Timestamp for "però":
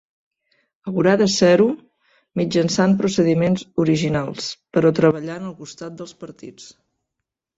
4.77-4.93